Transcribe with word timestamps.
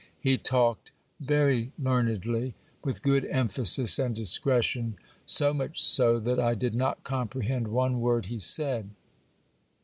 He 0.19 0.35
talked 0.35 0.91
very 1.19 1.73
learnedly, 1.77 2.55
with 2.83 3.03
good 3.03 3.23
emphasis 3.29 3.99
and 3.99 4.15
discretion; 4.15 4.95
so 5.27 5.53
much 5.53 5.79
so, 5.83 6.17
that 6.21 6.39
I 6.39 6.55
did 6.55 6.73
not 6.73 7.03
comprehend 7.03 7.67
one 7.67 7.99
word 8.01 8.25
he 8.25 8.39
said. 8.39 8.89